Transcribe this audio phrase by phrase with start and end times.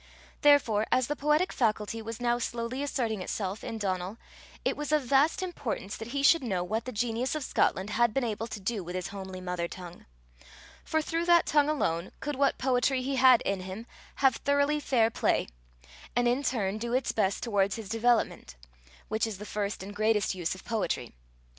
[0.41, 4.17] Therefore, as the poetic faculty was now slowly asserting itself in Donal,
[4.65, 8.11] it was of vast importance that he should know what the genius of Scotland had
[8.11, 10.07] been able to do with his homely mother tongue,
[10.83, 13.85] for through that tongue alone, could what poetry he had in him
[14.15, 15.47] have thoroughly fair play,
[16.15, 18.55] and in turn do its best towards his development
[19.07, 21.13] which is the first and greatest use of poetry.